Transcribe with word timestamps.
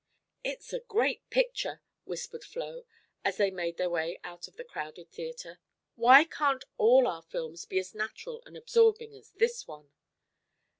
"It's 0.43 0.73
a 0.73 0.79
great 0.79 1.29
picture!" 1.29 1.83
whispered 2.05 2.43
Flo, 2.43 2.85
as 3.23 3.37
they 3.37 3.51
made 3.51 3.77
their 3.77 3.87
way 3.91 4.19
out 4.23 4.47
of 4.47 4.55
the 4.55 4.63
crowded 4.63 5.11
theatre. 5.11 5.59
"Why 5.93 6.23
can't 6.23 6.63
all 6.79 7.07
our 7.07 7.21
films 7.21 7.65
be 7.65 7.77
as 7.77 7.93
natural 7.93 8.41
and 8.47 8.57
absorbing 8.57 9.13
as 9.13 9.29
this 9.33 9.67
one?" 9.67 9.91